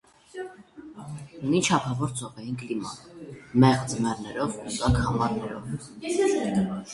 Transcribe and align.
Ունի 1.49 1.59
չափավոր 1.67 2.15
ծովային 2.21 2.55
կլիմա՝ 2.61 2.95
մեղմ 3.65 3.85
ձմեռներով 3.93 4.57
ու 4.63 4.75
տաք 4.79 4.99
ամառներով։ 5.13 5.87